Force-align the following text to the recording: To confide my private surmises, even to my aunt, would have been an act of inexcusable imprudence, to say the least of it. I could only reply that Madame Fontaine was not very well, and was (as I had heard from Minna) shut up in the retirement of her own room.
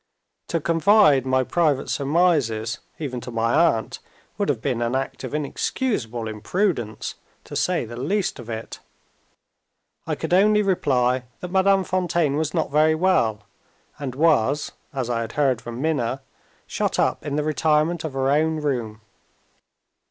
To 0.47 0.59
confide 0.59 1.27
my 1.27 1.43
private 1.43 1.87
surmises, 1.87 2.79
even 2.97 3.21
to 3.21 3.29
my 3.29 3.53
aunt, 3.53 3.99
would 4.35 4.49
have 4.49 4.59
been 4.59 4.81
an 4.81 4.95
act 4.95 5.23
of 5.23 5.35
inexcusable 5.35 6.27
imprudence, 6.27 7.13
to 7.43 7.55
say 7.55 7.85
the 7.85 7.95
least 7.97 8.39
of 8.39 8.49
it. 8.49 8.79
I 10.07 10.15
could 10.15 10.33
only 10.33 10.63
reply 10.63 11.25
that 11.41 11.51
Madame 11.51 11.83
Fontaine 11.83 12.35
was 12.35 12.51
not 12.51 12.71
very 12.71 12.95
well, 12.95 13.43
and 13.99 14.15
was 14.15 14.71
(as 14.91 15.07
I 15.07 15.21
had 15.21 15.33
heard 15.33 15.61
from 15.61 15.79
Minna) 15.83 16.23
shut 16.65 16.97
up 16.97 17.23
in 17.23 17.35
the 17.35 17.43
retirement 17.43 18.03
of 18.03 18.13
her 18.13 18.31
own 18.31 18.55
room. 18.57 19.01